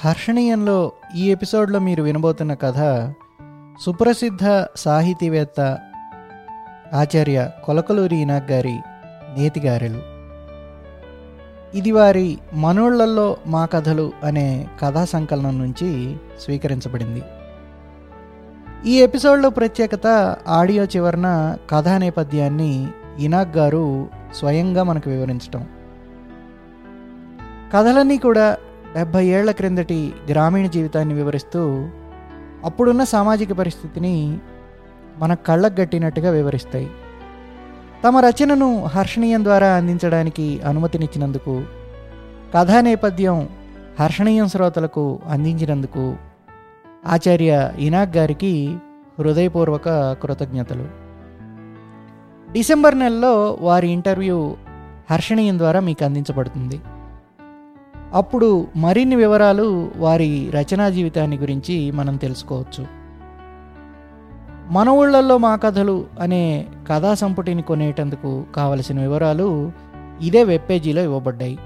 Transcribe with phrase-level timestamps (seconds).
[0.00, 3.12] హర్షణీయంలో ఈ ఎపిసోడ్లో మీరు వినబోతున్న కథ
[3.80, 5.78] సుప్రసిద్ధ సాహితీవేత్త
[6.94, 8.80] ఆచార్య కొలకలూరి ఇనాక్ గారి
[9.38, 10.02] నేతిగారెలు.
[11.76, 17.22] ఇది వారి మనోళ్ళల్లో మా కథలు అనే కథా సంకలనం నుంచి స్వీకరించబడింది.
[18.86, 22.88] ఈ ఎపిసోడ్లో ప్రత్యేకత ఆడియో చివరన కథా నేపథ్యాన్ని
[23.18, 25.66] ఇనాక్ గారు స్వయంగా మనకు వివరించటం.
[27.74, 28.56] కథలన్నీ కూడా
[28.96, 31.88] డెబ్భై ఏళ్ళ క్రిందటి గ్రామీణ జీవితాన్ని వివరిస్తూ
[32.64, 34.38] అప్పుడున్న సామాజిక పరిస్థితిని
[35.18, 36.90] మన కళ్ళకు గట్టినట్టుగా వివరిస్తాయి.
[38.04, 41.64] తమ రచనను హర్షణీయం ద్వారా అందించడానికి అనుమతినిచ్చినందుకు
[42.54, 43.48] కథా నేపథ్యం
[44.00, 46.16] హర్షణీయం శ్రోతలకు అందించినందుకు
[47.06, 48.76] ఆచార్య ఇనాక్ గారికి
[49.18, 50.86] హృదయపూర్వక కృతజ్ఞతలు.
[52.52, 54.56] డిసెంబర్ నెలలో వారి ఇంటర్వ్యూ
[55.10, 56.80] హర్షణీయం ద్వారా మీకు అందించబడుతుంది.
[58.12, 62.86] అప్పుడు మరిన్ని వివరాలు వారి రచనా జీవితాన్ని గురించి మనం తెలుసుకోవచ్చు.
[64.72, 69.72] మన ఊళ్ళల్లో మా కథలు అనే కథా సంపుటిని కొనేటందుకు కావలసిన వివరాలు
[70.20, 71.58] ఇదే వెబ్ పేజీలో ఇవ్వబడ్డాయి.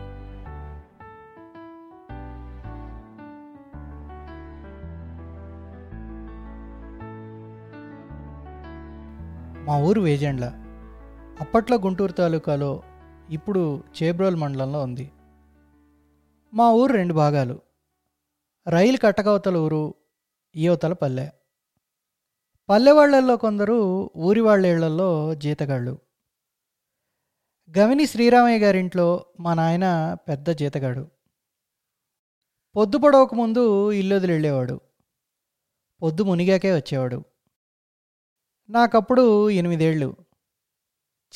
[9.67, 10.53] మా ఊరు వేజెండ్ల.
[11.41, 12.83] అప్పట్లో గుంటూరు తాలూకాలో
[13.31, 15.11] ఇప్పుడు చేబ్రోల్ మండలంలో ఉంది.
[16.57, 17.61] మా ఊరు రెండు భాగాలు.
[18.69, 19.95] రైలు కట్టకవతల ఊరు
[20.57, 21.29] ఈవతల పల్లె.
[22.69, 25.99] పల్లె వాళ్ళల్లో కొందరు ఊరి వాళ్ళ జీతగాళ్ళు.
[27.79, 31.11] గవిని శ్రీరామయ్య గారింట్లో మా నాయన పెద్ద జీతగాడు.
[32.77, 34.81] పొద్దు పొడవక ముందు ఇల్లు వదిలి వెళ్ళేవాడు.
[36.03, 37.25] పొద్దు మునిగాకే వచ్చేవాడు.
[38.69, 40.17] నాకప్పుడు ఎనిమిదేళ్ళు.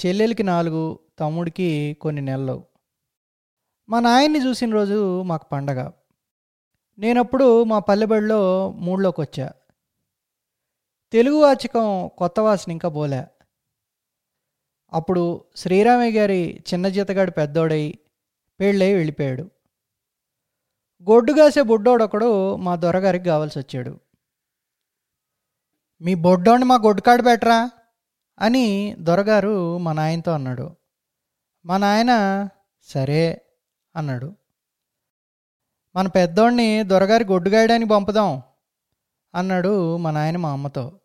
[0.07, 2.70] చెల్లెలకి నాలుగు తమ్ముడికి కొన్ని నెలలు.
[3.91, 5.91] మా నాయన్ని చూసిన రోజు మాకు పండగ.
[6.99, 9.53] నేనప్పుడు మా పల్లెబడిలో మూడులోకి వచ్చా.
[11.13, 13.27] తెలుగు వాచకం కొత్త వాసన ఇంకా పోలే.
[14.93, 17.95] అప్పుడు శ్రీరామయ్య గారి చిన్న జీతగాడు పెద్దోడై
[18.61, 19.43] పెళ్ళై వెళ్ళిపోయాడు.
[21.11, 24.01] గొడ్డుగాసే బొడ్డోడొకడు మా దొరగారికి కావాల్సి వచ్చాడు.
[26.01, 27.71] మీ బొడ్డోని మా గొడ్డుకాడు బెటరా
[28.41, 30.77] అని దొరగారు మా నాయనతో అన్నాడు.
[31.65, 32.49] మా నాయన
[32.83, 33.47] సరే
[33.97, 34.37] అన్నాడు.
[35.97, 38.43] మన పెద్దోడిని దొరగారి గొడ్డుగాయడానికి పంపుదాం
[39.35, 41.01] అన్నాడు మా నాయన మా అమ్మతో.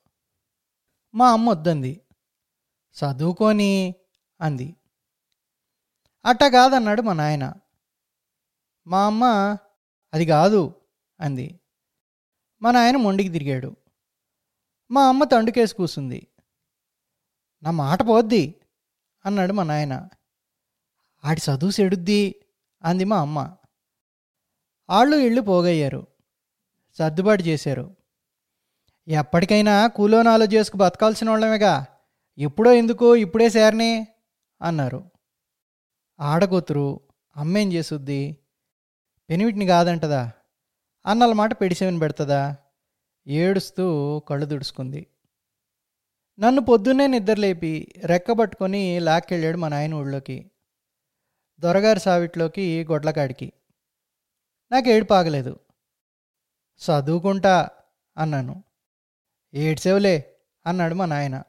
[1.15, 2.01] మా అమ్మ వద్దంది.
[2.95, 3.95] చదువుకొని
[4.41, 4.75] అంది.
[6.25, 7.53] అట్ట కాదన్నాడు మా నాయన.
[8.87, 9.23] మా అమ్మ
[10.13, 10.75] అది కాదు
[11.19, 11.59] అంది.
[12.61, 13.75] మా నాయన మొండికి తిరిగాడు.
[14.91, 16.27] మా అమ్మ తండుకేసి కూసుంది.
[17.63, 18.55] నా మాట పోద్ది
[19.25, 20.09] అన్నాడు మా నాయన.
[21.25, 22.35] ఆడి చదువు సెడుద్ది.
[22.85, 23.55] అంది మా అమ్మ.
[24.89, 26.07] ఆళ్ళు ఇళ్ళు పోగయ్యారు.
[26.97, 27.95] సర్దుబాటు చేశారు.
[29.07, 31.85] ఎప్పటికైనా కూలోనాలో చేసుకు బతకాల్సిన వాళ్ళమేగా.
[32.37, 33.15] ఎప్పుడో ఎందుకు?
[33.15, 34.07] ఇప్పుడే సేరనే
[34.61, 35.11] అన్నారు.
[36.19, 37.01] ఆడకూతురు
[37.35, 38.37] అమ్మేం చేసుద్ది
[39.29, 40.31] పెనివిటిని కాదంటదా?
[41.05, 42.55] అన్నల మాట పెడిసేవని పెడుతుందా?
[43.27, 45.07] ఏడుస్తూ కళ్ళు తుడుచుకుంది.
[46.39, 50.51] నన్ను పొద్దున్నే నిద్రలేపి రెక్కబట్టుకొని లాక్కెళ్ళాడు మా నాయన ఊళ్ళోకి.
[51.59, 53.53] దొరగారి సావిట్లోకి గొడ్లకాడికి.
[54.71, 55.59] నాకు ఏడుపాగలేదు
[56.77, 57.69] చదువుకుంటా
[58.17, 58.63] అన్నాను.
[59.53, 61.43] ఏడ్చేవులే అన్నాడు మా నాయన.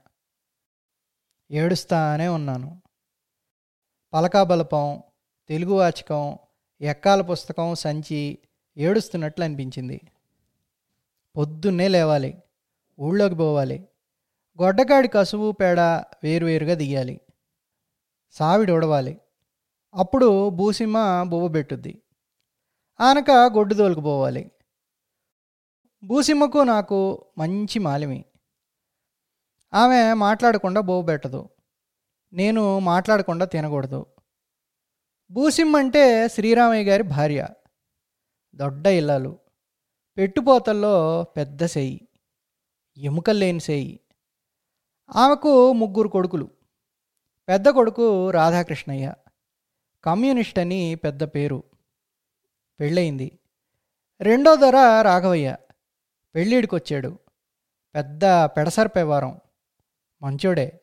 [1.50, 2.82] ఏడుస్తానే ఉన్నాను.
[4.12, 5.02] పలకా బలపం
[5.48, 6.38] తెలుగు వాచకం
[6.80, 8.38] ఎక్కాల పుస్తకం సంచి
[8.76, 10.00] ఏడుస్తున్నట్లు అనిపించింది.
[11.36, 12.42] పొద్దున్నే లేవాలి.
[13.00, 13.88] ఊళ్ళోకి పోవాలి.
[14.62, 15.80] గొడ్డకాడి కసువు పేడ
[16.22, 17.20] వేరువేరుగా దిగాలి.
[18.32, 19.20] సావిడి ఉడవాలి
[19.96, 22.02] అప్పుడు భూసింహ బువ్వ పెట్టుద్ది.
[23.00, 24.50] ఆనక గొడ్డు తోలుకుపోవాలి
[26.04, 28.24] భూసింహకు నాకు మంచి మాలిమి.
[29.74, 31.48] ఆమె మాట్లాడకుండా బోవు పెట్టదు.
[32.32, 34.06] నేను మాట్లాడకుండా తినకూడదు.
[35.30, 37.48] భూసింహ అంటే శ్రీరామయ్య గారి భార్య.
[38.54, 39.38] దొడ్డ ఇల్లాలు.
[40.16, 42.08] పెట్టుపోతల్లో పెద్ద సెయ్యి
[42.96, 44.00] ఎముకలు లేని సెయ్యి
[45.16, 46.50] ఆమెకు ముగ్గురు కొడుకులు.
[47.48, 49.14] పెద్ద కొడుకు రాధాకృష్ణయ్య.
[50.06, 51.64] కమ్యూనిస్ట్ అని పెద్ద పేరు.
[52.80, 53.38] పెళ్ళయింది.
[54.20, 55.56] రెండో ధర రాఘవయ్య.
[56.34, 57.18] పెళ్ళిడికొచ్చాడు.
[57.94, 59.40] పెద్ద పెడసర్పేవారం
[60.22, 60.80] మంచోడే.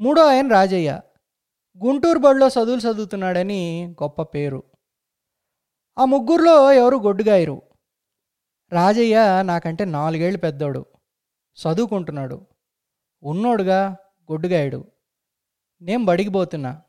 [0.00, 1.00] మూడో ఆయన రాజయ్య.
[1.84, 4.62] గుంటూరు బడిలో చదువులు చదువుతున్నాడని గొప్ప పేరు.
[5.98, 7.62] ఆ ముగ్గురులో ఎవరు గొడ్డుగాయరు?
[8.72, 10.86] రాజయ్య నాకంటే నాలుగేళ్ళు పెద్దోడు.
[11.56, 12.46] చదువుకుంటున్నాడు.
[13.22, 13.96] ఉన్నోడుగా
[14.32, 14.92] గొడ్డుగాయడు.
[15.80, 16.82] నేను బడికి పోతున్నా.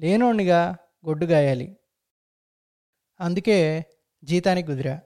[0.00, 0.76] లేనోడినిగా
[1.06, 1.76] గొడ్డుగాయాలి
[3.20, 3.84] అందుకే
[4.24, 5.00] జీతానికి కుదిరా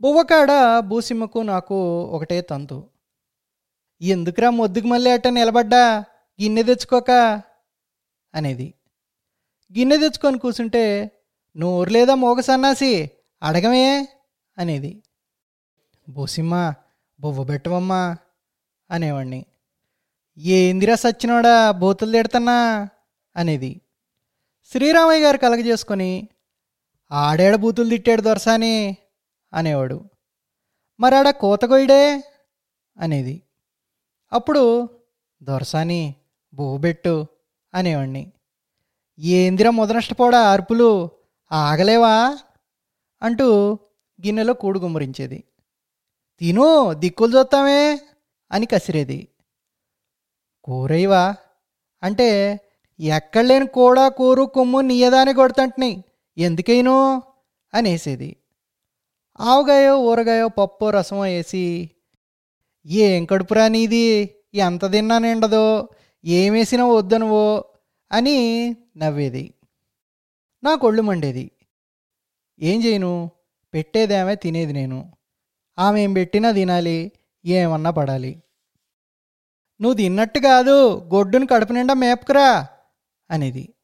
[0.00, 2.90] బువ్వకాడ బూసిమ్మకు నాకు ఒకటే తంతు.
[4.00, 6.04] ఎందుకురా మొద్దుకు మళ్ళీ అట్ట నిలబడ్డా?
[6.42, 7.10] గిన్నె తెచ్చుకోక?
[8.34, 8.74] అనేది.
[9.78, 11.10] గిన్నె తెచ్చుకొని కూర్చుంటే
[11.56, 13.10] నోరు లేదా మోగ సన్నాసి?
[13.42, 14.08] అడగమే?
[14.58, 15.02] అనేది.
[16.08, 16.74] బూసిమ్మ
[17.20, 18.16] బువ్వ పెట్టవమ్మా
[18.90, 19.46] అనేవాణ్ణి.
[20.38, 21.70] ఏందిరా సచ్చినోడా?
[21.70, 22.88] బూతులు తిడతన్నా?
[23.38, 23.80] అనేది.
[24.72, 26.28] శ్రీరామయ్య గారు కలగజేసుకొని
[27.12, 28.96] ఆడేడ బూతులు తిట్టాడు దొరసాని
[29.52, 30.04] అనేవాడు.
[31.00, 32.24] మరాడ కోతగొయ్యడే
[32.98, 33.42] అనేది.
[34.32, 34.88] అప్పుడు
[35.42, 36.14] దొరసాని
[36.54, 37.26] బోబెట్టు
[37.74, 38.32] అనేవాణ్ణి.
[39.18, 41.10] ఏందిరా ముదనష్టపోడా అరుపులు
[41.52, 42.38] ఆగలేవా?
[43.22, 43.72] అంటూ
[44.26, 45.44] గిన్నెలో కూడు గుమ్మరించేది.
[46.38, 48.00] తిను దిక్కులు చూస్తామే
[48.52, 49.28] అని కసిరేది.
[50.64, 51.36] కూరయ్యవా?
[52.02, 52.60] అంటే
[53.00, 56.04] ఎక్కడలేని కూడా కూడ కూరు కొమ్ము నీయదాని కొడుతుంటున్నాయి.
[56.38, 57.22] ఎందుకైనో?
[57.74, 58.36] అనేసేది.
[59.40, 61.90] ఆవగాయో ఊరగాయో పప్పు రసం వేసి
[62.86, 64.34] ఏం కడుపురా నీది?
[64.54, 65.88] ఎంత తిన్నా నిండదో?
[66.24, 67.64] ఏమేసినా వద్దనువో?
[68.12, 69.54] అని నవ్వేది.
[70.64, 71.50] నా కొళ్ళు మండేది.
[72.60, 73.30] ఏం చేయను?
[73.74, 75.12] పెట్టేదేమే తినేది నేను.
[75.78, 77.12] ఆమె ఏం పెట్టినా తినాలి
[77.44, 78.42] ఏమన్నా పడాలి.
[79.80, 82.66] నువ్వు తిన్నట్టు కాదు గొడ్డును కడుపు నిండా మేపకురా.
[83.30, 83.74] అనేది.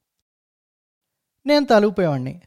[1.47, 2.41] నేను తలుపుపోయేవాడిని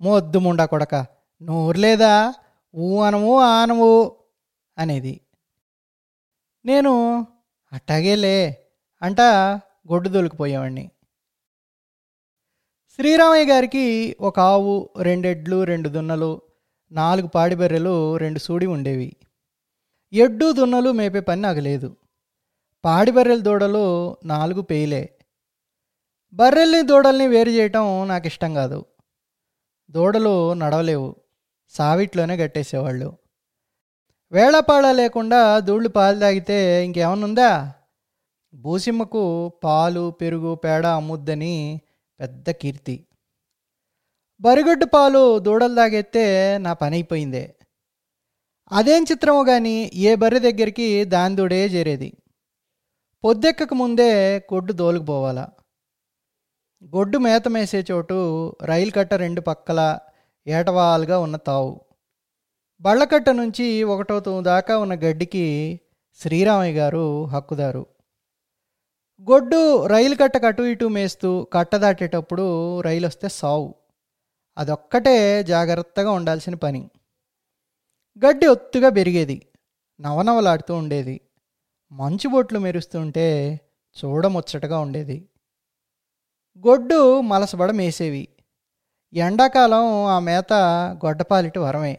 [0.00, 0.94] మొద్దు ముండా కొడక
[1.42, 2.34] నోరు లేదా
[2.74, 4.16] ఊ అనము ఆనవు
[4.78, 5.20] అనేది.
[6.64, 6.92] నేను
[7.72, 8.66] అట్టాగేలే
[9.02, 9.20] అంట
[9.92, 10.90] గొడ్డు దొలికిపోయేవాడిని
[12.94, 16.42] శ్రీరామయ్య గారికి ఒక ఆవు రెండెడ్లు రెండు దున్నలు
[16.92, 19.16] నాలుగు పాడిబెర్రెలు రెండు సూడి ఉండేవి.
[20.12, 21.96] ఎడ్డు దున్నలు మేపే పని నాకు లేదు.
[22.84, 25.18] పాడిబర్రెల దూడలు నాలుగు పేయిలే.
[26.34, 28.84] బర్రెల్ని దూడల్ని వేరు చేయటం నాకు ఇష్టం కాదు.
[29.90, 31.16] దూడలు నడవలేవు.
[31.68, 33.18] సావిట్లోనే కట్టేసేవాళ్ళు
[34.32, 37.72] వేళపాళ లేకుండా దూళ్ళు పాలు తాగితే ఇంకేమనుందా
[38.54, 39.22] భూసిమ్మకు
[39.64, 41.80] పాలు పెరుగు పేడ అమ్ముద్దని
[42.20, 43.06] పెద్ద కీర్తి.
[44.40, 47.56] బరిగొడ్డు పాలు దూడలు తాగెత్తే నా పని అయిపోయిందే
[48.72, 52.12] అదేం చిత్రమో కానీ ఏ బర్రె దగ్గరికి దాని దూడే చేరేది.
[53.24, 55.48] పొద్దెక్కక ముందే కొడ్డు దోలుకుపోవాలా.
[56.86, 58.16] గొడ్డు మేత మేసే చోటు
[58.62, 59.98] రైలు కట్ట రెండు పక్కల
[60.46, 61.80] ఏటవాలుగా ఉన్న తావు.
[62.80, 65.80] బళ్ళకట్ట నుంచి ఒకటో తూ దాకా ఉన్న గడ్డికి
[66.14, 67.86] శ్రీరామయ్య గారు హక్కుదారు.
[69.22, 73.74] గొడ్డు రైలు కట్టకు అటు ఇటు మేస్తూ కట్ట దాటేటప్పుడు రైలు వస్తే సావు.
[74.58, 76.90] అదొక్కటే జాగ్రత్తగా ఉండాల్సిన పని.
[78.18, 79.46] గడ్డి ఒత్తుగా పెరిగేది.
[80.00, 81.20] నవనవలాడుతూ ఉండేది.
[81.92, 83.60] మంచు బొట్లు మెరుస్తుంటే
[84.04, 85.28] చూడముచ్చటగా ఉండేది.
[86.58, 88.28] గొడ్డు మలసబడ మేసేవి
[89.12, 90.52] ఎండాకాలం ఆ మేత
[91.04, 91.98] గొడ్డపాలిటి వరమే.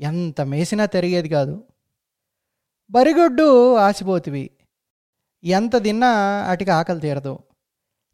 [0.00, 1.64] ఎంత మేసినా తిరిగేది కాదు.
[2.90, 4.50] బరిగొడ్డు ఆసిపోతివి.
[5.44, 6.08] ఎంత తిన్నా
[6.50, 7.38] అటికి ఆకలి తీరదు.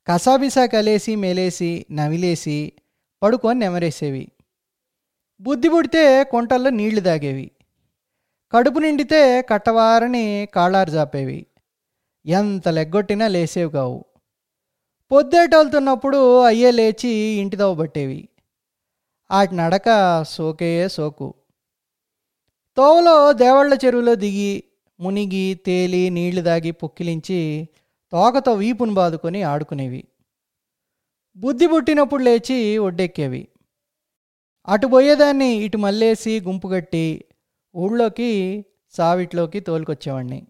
[0.07, 2.73] కసాబిసా కలేసి మేలేసి నవిలేసి
[3.23, 4.29] పడుకొని నెమరేసేవి.
[5.41, 7.51] బుద్ధి పుడితే కుంటల్లో నీళ్ళు దాగేవి
[8.53, 11.47] కడుపు నిండితే కట్టవారని కాళ్ళారు జాపేవి.
[12.27, 14.05] ఎంత లెగ్గొట్టినా లేసేవి కావు.
[15.13, 18.29] పొద్దేటోలుతున్నప్పుడు అయ్యే లేచి ఇంటి పట్టేవి.
[19.31, 19.89] ఆటి నడక
[20.29, 21.35] సోకేయే సోకు.
[22.77, 24.65] తోవలో దేవళ్ళ చెరువులో దిగి
[25.01, 27.69] మునిగి తేలి నీళ్ళు దాగి పొక్కిలించి
[28.13, 30.05] తోకతో వీపును బాదుకొని ఆడుకునేవి.
[31.37, 33.49] బుద్ధి పుట్టినప్పుడు లేచి ఒడ్డెక్కేవి.
[34.69, 37.25] అటు పోయేదాన్ని ఇటు మల్లేసి గుంపు కట్టి
[37.77, 40.47] ఊళ్ళోకి సావిట్లోకి తోలుకొచ్చేవాడిని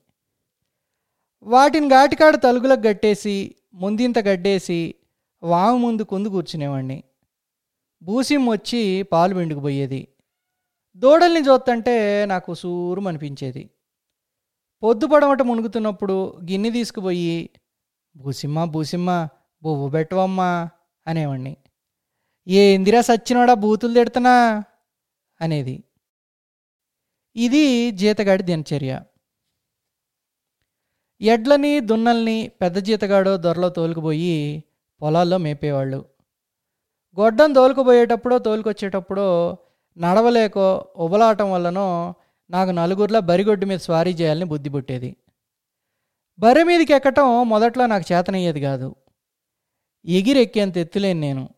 [1.43, 4.95] వాటిని ఘాటికాడ తలుగులకు కట్టేసి ముందింత గడ్డేసి
[5.43, 7.03] వాము ముందు కుందు కూర్చునేవాడిని
[8.03, 10.09] బూసిం వచ్చి పాలు పిండుకుపోయేది
[10.97, 13.71] దూడల్ని చూస్తుంటే నాకు సూరం అనిపించేది
[14.83, 17.51] పొద్దుపడమట మునుగుతున్నప్పుడు గిన్నె తీసుకుపోయి
[18.17, 19.29] భూసిమ్మ భూసిమ్మ
[19.63, 20.71] బొవ్వు పెట్టవమ్మా
[21.07, 21.57] అనేవాణ్ణి.
[22.49, 24.65] ఏ ఇందిరా సచ్చినాడా బూతులు తిడుతున్నా?
[25.41, 25.85] అనేది.
[27.37, 29.03] ఇది జీతగాడి దినచర్య.
[31.23, 34.65] ఎడ్లని దున్నల్ని పెద్ద జీతగాడో దొరలో తోలుకుపోయి
[35.03, 36.05] పొలాల్లో మేపేవాళ్ళు.
[37.21, 39.57] గొడ్డం తోలుకుపోయేటప్పుడో తోలుకొచ్చేటప్పుడో
[39.99, 42.15] నడవలేకో ఉబలాటం వల్లనో
[42.51, 45.17] నాకు నలుగురిలో బరిగొడ్డు మీద స్వారీ చేయాలని బుద్ధి పుట్టేది.
[46.39, 48.95] బర్రె మీదకి ఎక్కటం మొదట్లో నాకు చేతనయ్యేది కాదు.
[50.05, 51.49] ఎగిరెక్కేంత ఎత్తులేను నేను.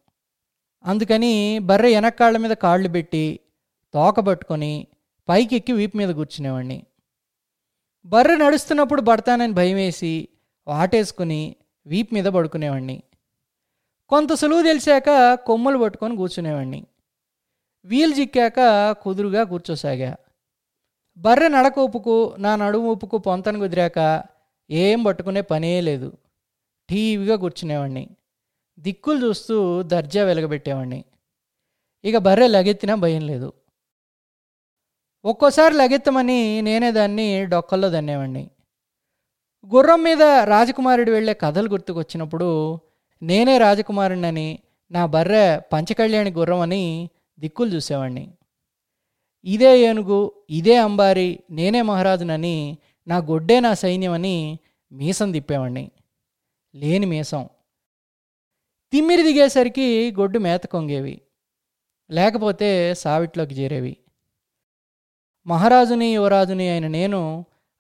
[0.85, 3.41] అందుకని బర్రె వెనక్కాళ్ళ మీద కాళ్ళు పెట్టి
[3.95, 4.87] తోక పట్టుకొని
[5.29, 6.87] పైకి ఎక్కి వీపు మీద కూర్చునేవాడిని
[8.07, 10.29] బర్రె నడుస్తున్నప్పుడు పడతానని భయం వేసి
[10.67, 11.57] వాటేసుకుని
[11.87, 13.03] వీపు మీద పడుకునేవాడిని
[14.09, 16.81] కొంత సులువు తెలిసాక కొమ్ములు పట్టుకొని కూర్చునేవాడిని
[17.85, 18.59] వీలు చిక్కాక
[19.03, 20.11] కుదురుగా కూర్చోసాగా.
[21.17, 23.99] బర్రె నడక ఊపుకు నా నడుము ఊపుకు పొంతను కుదిరాక
[24.71, 26.09] ఏం పట్టుకునే పనే లేదు.
[26.89, 28.05] టీవీగా కూర్చునేవాడిని
[28.79, 31.05] దిక్కులు చూస్తూ దర్జా వెలగబెట్టేవాడిని
[32.05, 33.53] ఇక బర్రె లగెత్తినా భయం లేదు.
[35.25, 38.51] ఒక్కోసారి లగెత్తమని నేనే దాన్ని డొక్కల్లో దన్నేవాడిని
[39.75, 42.79] గుర్రం మీద రాజకుమారుడు వెళ్ళే కథలు గుర్తుకొచ్చినప్పుడు
[43.23, 44.59] నేనే రాజకుమారుణ్ణని
[44.91, 48.31] నా బర్రె పంచకళ్యాణి గుర్రం అని దిక్కులు చూసేవాడిని
[49.45, 52.79] ఇదే ఏనుగు ఇదే అంబారి నేనే మహారాజునని
[53.09, 54.59] నా గొడ్డే నా సైన్యం అని
[54.93, 55.91] మీసం తిప్పేవాడిని
[56.75, 57.49] లేని మీసం.
[58.93, 61.21] తిమ్మిరి దిగేసరికి గొడ్డు మేత కొంగేవి.
[62.11, 63.97] లేకపోతే సావిట్లోకి చేరేవి.
[65.47, 67.21] మహారాజుని యువరాజుని అయిన నేను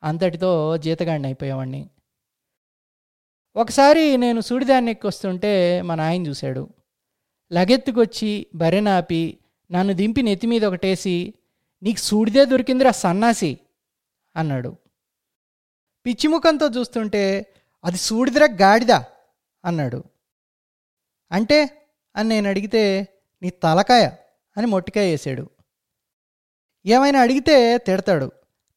[0.02, 1.83] అంతటితో జీతగాడిని అయిపోయేవాడిని
[3.56, 5.52] ఒకసారి నేను సూడిదాన్ని ఎక్కొస్తుంటే
[5.83, 6.62] మా నాయన చూశాడు.
[7.50, 9.23] లగెత్తుకొచ్చి బరెనాపి
[9.71, 11.16] నన్ను దింపి నెత్తి మీద ఒకటేసి
[11.83, 13.52] నీకు సూడిదే దొరికిందిరా సన్నాసి!
[14.35, 14.71] అన్నాడు.
[16.06, 17.23] పిచ్చిముఖంతో చూస్తుంటే
[17.85, 18.99] అది సూడిదిరా గాడిదా!
[19.64, 20.00] అన్నాడు.
[21.30, 21.59] అంటే?
[22.16, 22.83] అని నేను అడిగితే
[23.42, 24.04] నీ తలకాయ!
[24.56, 25.44] అని మొట్టికాయ వేసాడు.
[26.87, 28.33] ఏమైనా అడిగితే తిడతాడు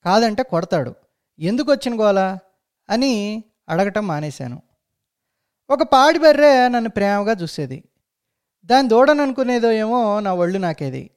[0.06, 0.96] కాదంటే కొడతాడు.
[1.40, 2.40] ఎందుకు వచ్చిన గోలా?
[2.90, 4.62] అని అడగటం మానేశాను.
[5.70, 7.84] ఒక పాడి బర్రె నన్ను ప్రేమగా చూసేది.
[8.66, 11.12] దాని దూడననుకునేదో ఏమో నా ఒళ్ళు నాకేది.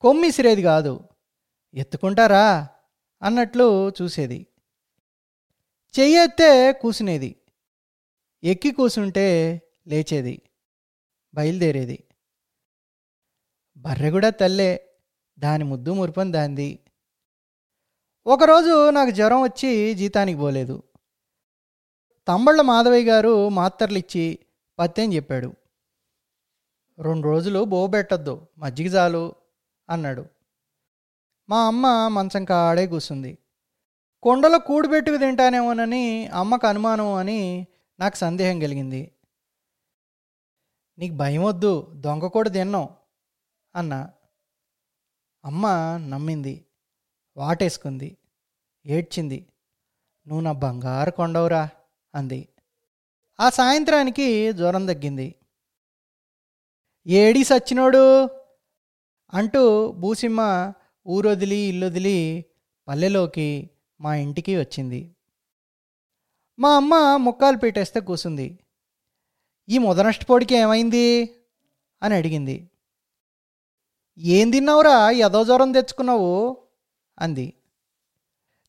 [0.00, 1.08] కొమ్మిసిరేది కాదు.
[1.74, 2.68] ఎత్తుకుంటారా?
[3.22, 4.46] అన్నట్లు చూసేది.
[6.00, 7.36] చెయ్యెత్తే కూసునేది.
[8.42, 10.42] ఎక్కి కూసుంటే లేచేది.
[11.34, 12.04] బయలుదేరేది.
[13.76, 14.93] బర్రె కూడా తల్లే.
[15.38, 16.78] దాని ముద్దు మురిపని దాంది.
[18.26, 20.82] ఒకరోజు నాకు జ్వరం వచ్చి జీతానికి పోలేదు.
[22.28, 24.38] తమ్మళ్ళ మాధవయ్య గారు మాత్తర్లు ఇచ్చి
[24.78, 25.54] పత్తేం చెప్పాడు.
[26.98, 29.34] రెండు రోజులు బోబెట్టద్దు మజ్జిగ చాలు
[29.90, 30.26] అన్నాడు.
[31.48, 33.38] మా అమ్మ మంచం కాడే కూసుంది.
[34.22, 37.66] కొండలో కూడిబెట్టుకు తింటానేమోనని అమ్మకు అనుమానం అని
[38.00, 39.10] నాకు సందేహం కలిగింది.
[40.98, 42.88] నీకు భయం వద్దు దొంగ కూడా తిన్నాం
[43.74, 44.10] అన్నా.
[45.44, 45.66] అమ్మ
[46.08, 46.64] నమ్మింది
[47.36, 48.16] వాటేసుకుంది
[48.86, 49.46] ఏడ్చింది.
[50.28, 51.68] నువ్వు నా బంగారు కొండవురా
[52.14, 52.48] అంది.
[53.40, 55.34] ఆ సాయంత్రానికి జ్వరం తగ్గింది.
[57.06, 58.24] ఏడి సచ్చినోడు
[59.34, 60.72] అంటూ భూసింహ
[61.06, 62.44] ఊరొదిలి ఇల్లొదిలి
[62.88, 63.70] పల్లెలోకి
[64.00, 65.16] మా ఇంటికి వచ్చింది.
[66.58, 68.58] మా అమ్మ ముక్కాలు పెట్టేస్తే కూసుంది.
[69.68, 71.36] ఈ ముదనష్టపోడికి ఏమైంది?
[72.02, 72.70] అని అడిగింది.
[74.18, 75.10] ఏం తిన్నావురా?
[75.10, 76.56] ఎదో జ్వరం తెచ్చుకున్నావు?
[77.18, 77.54] అంది.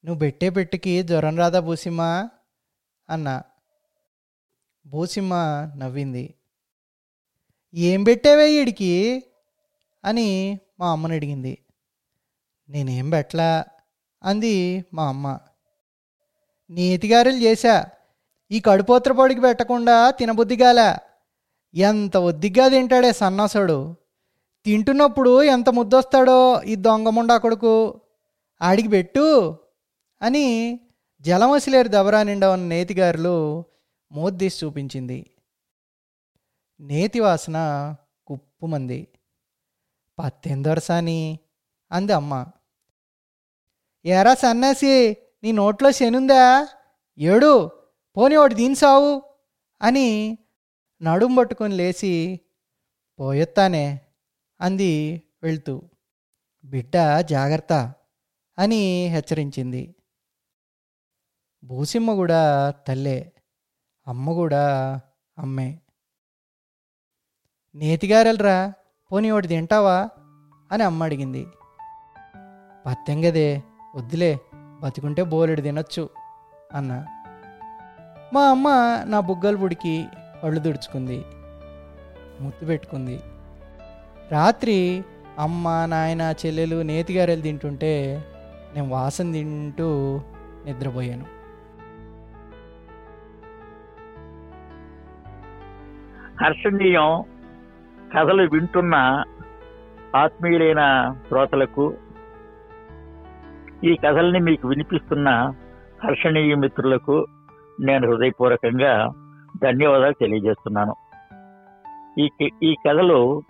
[0.06, 2.30] నువ్వు పెట్టే పెట్టుకి జ్వరం రాదా బూసిమ్మ?
[3.10, 3.44] అన్నా.
[4.88, 5.34] భూసిమ్మ
[5.78, 6.34] నవ్వింది.
[7.74, 9.24] ఏం పెట్టావే ఈడికి?
[10.06, 11.58] అని మా అమ్మని అడిగింది.
[12.70, 13.66] నేనేం పెట్టలా?
[14.24, 15.40] అంది మా అమ్మ.
[16.70, 17.86] నీతిగారులు చేశా.
[18.52, 20.98] ఈ కడుపోత్ర పొడికి పెట్టకుండా తినబుద్ధిగాల
[21.76, 23.96] ఎంత ఒద్దిగ్గా తింటాడే సన్నాసుడు?
[24.66, 28.02] తింటున్నప్పుడు ఎంత ముద్దొస్తాడో ఈ దొంగముండా కొడుకు?
[28.62, 29.60] ఆడికి పెట్టు
[30.22, 30.80] అని
[31.22, 33.66] జలమసిలేరు దబరా నిండా ఉన్న నేతిగారులు
[34.12, 35.26] మోద్దీసి చూపించింది.
[36.80, 37.58] నేతి వాసన
[38.28, 39.08] కుప్పుమంది.
[40.20, 41.40] పత్తెందొరసాని
[41.92, 42.46] అంది అమ్మ.
[44.06, 46.68] ఎరా సన్నాసి నీ నోట్లో శనుందా?
[47.18, 47.72] ఏడు
[48.18, 49.22] పోనీ ఒకటి దీని సావు
[49.82, 50.38] అని
[51.02, 52.40] నడుం పట్టుకొని లేచి
[53.20, 54.02] పోయొత్తానే
[54.66, 55.82] అంది వెళ్తూ.
[56.66, 57.94] బిడ్డ జాగ్రత్త
[58.60, 59.96] అని హెచ్చరించింది.
[61.64, 63.34] భూసిమ్మ కూడా తల్లే
[64.08, 65.02] అమ్మ కూడా
[65.38, 65.80] అమ్మే.
[67.76, 68.74] నేతిగారెలరా
[69.12, 70.10] పోనీ ఒకటి తింటావా?
[70.72, 71.46] అని అమ్మ అడిగింది.
[72.86, 73.64] పత్తెంగదే
[73.96, 76.10] వద్దులే బతికుంటే బోలెడు తినొచ్చు
[76.74, 77.06] అన్న.
[78.34, 78.70] మా అమ్మ
[79.04, 80.08] నా బుగ్గలు పుడికి
[80.44, 81.24] ఒళ్ళు దుడుచుకుంది
[82.44, 83.20] ముత్తు పెట్టుకుంది.
[84.32, 85.04] రాత్రి
[85.40, 88.24] అమ్మ నాయన చెల్లెలు నేతిగారెలు తింటుంటే
[88.76, 90.22] నేను వాసన తింటూ
[90.66, 91.26] నిద్రపోయాను.
[96.44, 97.24] హర్షణీయం
[98.16, 99.24] కథలు వింటున్న
[100.16, 100.82] ఆత్మీయులైన
[101.28, 101.94] శ్రోతలకు
[103.84, 105.54] ఈ కథల్ని మీకు వినిపిస్తున్న
[106.04, 107.26] హర్షణీయ మిత్రులకు
[107.80, 109.14] నేను హృదయపూర్వకంగా
[109.64, 110.96] ధన్యవాదాలు తెలియజేస్తున్నాను.
[112.20, 112.30] ఈ
[112.64, 113.44] ఈ కథలు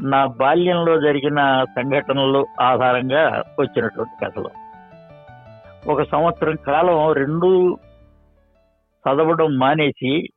[0.00, 4.50] నా బాల్యంలో జరిగిన సంఘటనలు ఆధారంగా వచ్చినటువంటి కథలు.
[5.90, 7.78] ఒక సంవత్సరం కాలం రెండు
[9.04, 10.28] చదవడం మానేసి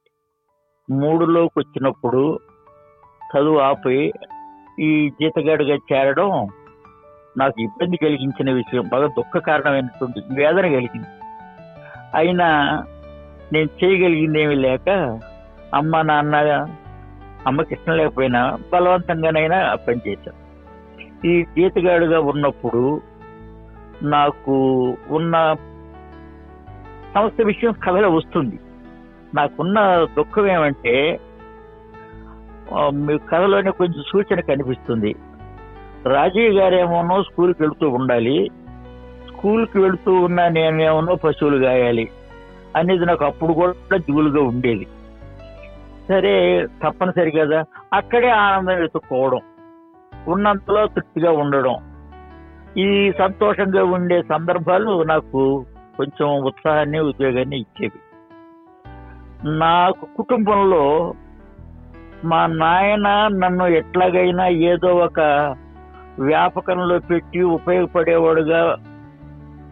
[0.92, 2.40] మూడులోకి వచ్చినప్పుడు
[3.16, 4.14] చదువు ఆపి
[4.80, 6.48] ఈ జీతగాడిగా చేరడం
[7.38, 11.08] నాకు ఇబ్బంది కలిగించిన విషయం బాగా దుఃఖ కారణమైనటువంటి వేదన కలిగింది.
[12.16, 12.48] అయినా
[13.54, 14.90] నేను చేయగలిగింది ఏమీ లేక
[15.74, 16.66] అమ్మ నాన్న
[17.48, 20.48] అమ్మకి ఇష్టం లేకపోయినా బలవంతంగానైనా పనిచేశాను
[21.28, 23.02] ఈ గీతగాడుగా ఉన్నప్పుడు
[24.04, 24.54] నాకు
[25.10, 25.56] ఉన్న
[27.16, 28.60] సమస్త విషయం కథలో వస్తుంది.
[29.36, 31.20] నాకున్న దుఃఖం ఏమంటే
[32.92, 35.16] మీ కథలోనే కొంచెం సూచన కనిపిస్తుంది.
[36.06, 38.52] రాజీవ్ గారేమోనో స్కూల్కి వెళుతూ ఉండాలి.
[39.28, 42.10] స్కూల్కి వెళుతూ ఉన్న నేనేమోనో పశువులు గాయాలి.
[42.76, 44.88] అనేది నాకు అప్పుడు కూడా దిగులుగా ఉండేది.
[46.08, 47.64] సరే తప్పనిసరి కదా.
[47.94, 49.40] అక్కడే ఆనందం వెతుక్కోవడం
[50.28, 51.76] ఉన్నంతలో తృప్తిగా ఉండడం.
[52.78, 55.66] ఈ సంతోషంగా ఉండే సందర్భాలు నాకు
[55.98, 58.00] కొంచెం ఉత్సాహాన్ని ఉద్యోగాన్ని ఇచ్చేవి.
[59.58, 61.14] నాకు కుటుంబంలో
[62.26, 65.20] మా నాయన నన్ను ఎట్లాగైనా ఏదో ఒక
[66.20, 68.76] వ్యాపకంలో పెట్టి ఉపయోగపడేవాడుగా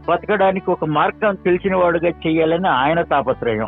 [0.09, 3.67] బతకడానికి ఒక మార్గం తెలిసినవాడుగా చేయాలని ఆయన తాపత్రయం.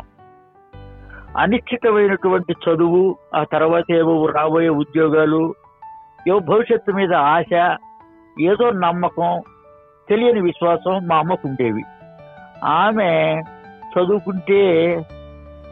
[1.38, 5.54] అనిశ్చితమైనటువంటి చదువు ఆ తర్వాత ఏమో రాబోయే ఉద్యోగాలు
[6.28, 7.76] ఏవో భవిష్యత్తు మీద ఆశ
[8.40, 9.42] ఏదో నమ్మకం
[10.08, 11.82] తెలియని విశ్వాసం మా అమ్మకు ఉండేవి.
[12.64, 13.42] ఆమె
[13.94, 14.92] చదువుకుంటే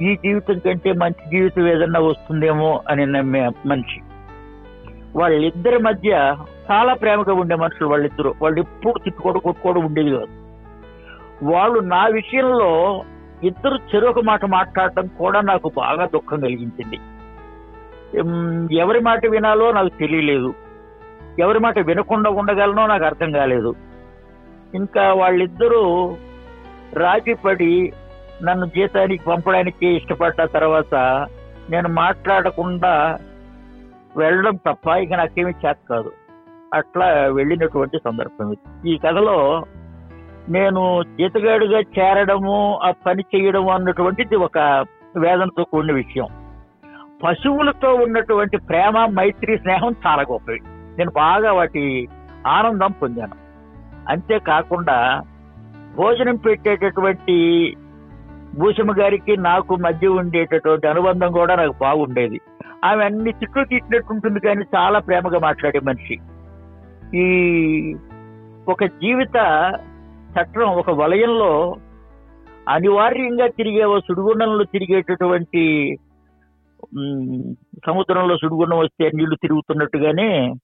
[0.02, 4.00] ఈ జీవితం కంటే మంచి జీవితం ఏదన్నా వస్తుందేమో అని నమ్మే మనిషి.
[5.18, 6.36] వాళ్ళిద్దరి మధ్య
[6.70, 8.34] చాలా ప్రేమగా ఉండే మనుషులు వాళ్ళిద్దరు.
[8.42, 10.46] వాళ్ళు ఎప్పుడు తిట్టుకోవడం కొట్టుకోవడం ఉండేది కాదు.
[11.44, 13.02] వాళ్ళు నా విషయంలో
[13.42, 16.98] ఇద్దరు చెరొక మాట మాట్లాడటం కూడా నాకు బాగా దుఃఖం కలిగించింది.
[18.76, 20.54] ఎవరి మాట వినాలో నాకు తెలియలేదు.
[21.38, 23.74] ఎవరి మాట వినకుండా ఉండగలనో నాకు అర్థం కాలేదు.
[24.74, 26.16] ఇంకా వాళ్ళిద్దరూ
[26.92, 27.92] రాజీపడి
[28.42, 30.94] నన్ను జీతానికి పంపడానికి ఇష్టపడ్డ తర్వాత
[31.70, 33.18] నేను మాట్లాడకుండా
[34.16, 36.12] వెళ్ళడం తప్ప ఇక నాకేమీ చేత కాదు.
[36.74, 38.90] అట్లా వెళ్ళినటువంటి సందర్భం ఇది.
[38.90, 39.64] ఈ కథలో
[40.48, 44.58] నేను జీతగాడుగా చేరడము ఆ పని చేయడము అన్నటువంటిది ఒక
[45.16, 46.26] వేదనతో కూడిన విషయం.
[47.24, 50.60] పశువులతో ఉన్నటువంటి ప్రేమ మైత్రి స్నేహం చాలా గొప్పవి.
[50.98, 52.08] నేను బాగా వాటి
[52.46, 53.34] ఆనందం పొందాను.
[54.08, 55.22] అంతేకాకుండా
[55.96, 57.76] భోజనం పెట్టేటటువంటి
[58.54, 62.40] భూషమ్మ గారికి నాకు మధ్య ఉండేటటువంటి అనుబంధం కూడా నాకు బాగుండేది.
[62.84, 66.18] ఆమె అన్ని తిట్లు తిట్టినట్టు ఉంటుంది కానీ చాలా ప్రేమగా మాట్లాడే మనిషి.
[67.18, 67.26] ఈ
[68.68, 69.36] ఒక జీవిత
[70.36, 71.76] చట్టం ఒక వలయంలో
[72.68, 75.62] అనివార్యంగా తిరిగే సుడిగుండంలో తిరిగేటటువంటి
[77.86, 80.54] సముద్రంలో సుడిగుండం వస్తే నీళ్ళు తిరుగుతున్నట్టుగానే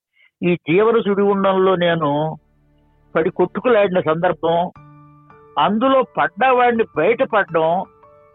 [0.42, 2.36] ఈ జీవన సుడిగుండంలో నేను
[3.14, 4.70] పడి కొట్టుకులాడిన సందర్భం
[5.58, 7.84] అందులో పడ్డవాడిని బయటపడడం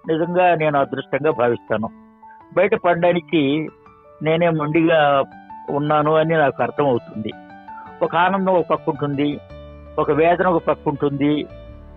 [0.07, 1.87] నిజంగా నేను అదృష్టంగా భావిస్తాను.
[2.53, 3.69] బయటపడడానికి
[4.23, 5.23] నేనే మొండిగా
[5.69, 7.31] ఉన్నాను అని నాకు అర్థమవుతుంది.
[8.03, 9.39] ఒక ఆనందం ఒక పక్క ఉంటుంది
[9.99, 11.45] ఒక వేదన ఒక పక్క ఉంటుంది.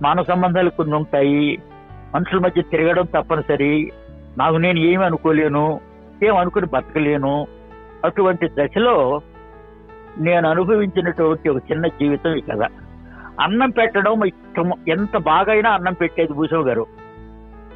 [0.02, 1.58] మానవ సంబంధాలు కొన్ని ఉంటాయి.
[2.14, 3.92] మనుషుల మధ్య తిరగడం తప్పనిసరి.
[4.38, 5.80] నాకు నేను ఏమి అనుకోలేను.
[6.24, 7.46] ఏం అనుకుని బతకలేను.
[8.04, 9.20] అటువంటి దశలో
[10.18, 12.70] నేను అనుభవించినటువంటి ఒక చిన్న జీవితం ఈ కథ.
[13.40, 16.86] అన్నం పెట్టడం ఇష్టం ఎంత బాగైనా అన్నం పెట్టేది భూషణ్ గారు.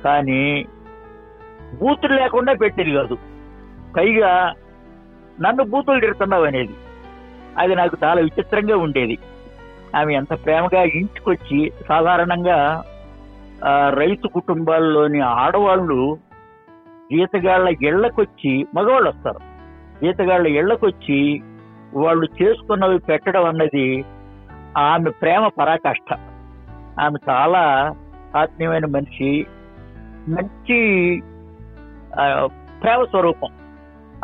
[0.05, 0.67] కానీ
[1.81, 3.19] బూతులు లేకుండా పెట్టేది కాదు.
[3.97, 4.55] పైగా
[5.41, 6.75] నన్ను బూతులు తిడుతున్నావు అనేది.
[7.59, 9.19] అది నాకు చాలా విచిత్రంగా ఉండేది.
[9.95, 12.85] ఆమె ఎంత ప్రేమగా ఇంటికొచ్చి సాధారణంగా
[13.89, 16.19] రైతు కుటుంబాల్లోని ఆడవాళ్ళు
[17.13, 19.39] జీతగాళ్ళ ఇళ్ళకొచ్చి మగవాళ్ళు వస్తారు
[20.03, 21.43] జీతగాళ్ళ ఇళ్ళకొచ్చి
[21.95, 24.05] వాళ్ళు చేసుకున్నవి పెట్టడం అన్నది
[24.79, 26.15] ఆమె ప్రేమ పరాకాష్ట.
[27.01, 27.95] ఆమె చాలా
[28.37, 29.47] ఆత్మీయమైన మనిషి
[30.29, 30.79] మంచి
[32.83, 33.49] ప్రేమ స్వరూపం.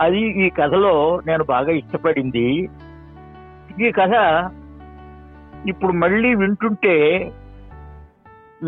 [0.00, 2.68] అది ఈ కథలో నేను బాగా ఇష్టపడింది.
[3.80, 4.14] ఈ కథ
[5.68, 6.94] ఇప్పుడు మళ్ళీ వింటుంటే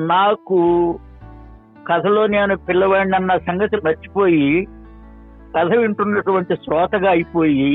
[0.07, 0.59] నాకు
[1.89, 4.49] కథలో నేను పిల్లవాడిని అన్న సంగతి మర్చిపోయి
[5.57, 7.73] కథ వింటున్నటువంటి శ్రోతగా అయిపోయి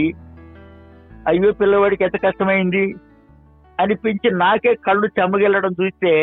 [1.28, 2.84] అయ్యో పిల్లవాడికి ఎంత కష్టమైంది
[3.80, 6.14] అనిపించి నాకే కళ్ళు చెమ్మగిల్లడం చూస్తే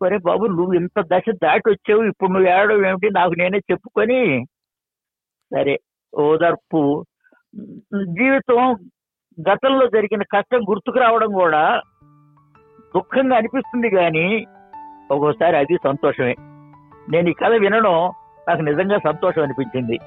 [0.00, 3.10] సరే బాబు నువ్వు ఇంత దశ దాటి వచ్చావు ఇప్పుడు నువ్వు ఏడడం ఏమిటి?
[3.10, 4.20] నాకు నేనే చెప్పుకొని
[5.52, 5.74] సరే
[6.12, 6.82] ఓదార్పు.
[8.14, 8.60] జీవితం
[9.38, 11.62] గతంలో జరిగిన కష్టం గుర్తుకు రావడం కూడా
[12.96, 14.46] దుఃఖంగా అనిపిస్తుంది కానీ
[15.10, 16.36] ఒక్కోసారి అది సంతోషమే.
[17.10, 18.12] నేను ఈ కథ వినడం
[18.48, 19.98] నాకు నిజంగా సంతోషం అనిపించింది.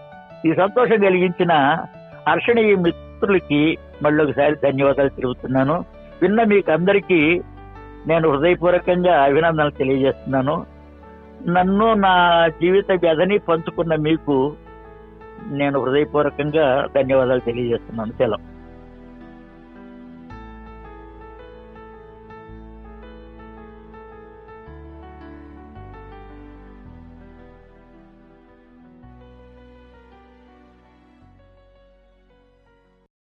[0.46, 1.54] ఈ సంతోషం కలిగించిన
[2.30, 5.86] హర్షణీయ మిత్రులకి మళ్ళీ ఒకసారి ధన్యవాదాలు తెలుపుతున్నాను.
[6.22, 7.41] విన్న మీకు అందరికీ
[8.08, 10.65] నేను హృదయపూర్వకంగా అభినందనలు తెలియజేస్తున్నాను.
[11.48, 14.56] నన్ను నా జీవిత వ్యధని పంచుకున్న మీకు
[15.48, 18.12] నేను హృదయపూర్వకంగా ధన్యవాదాలు తెలియజేస్తున్నాను.
[18.12, 18.53] సెలవు.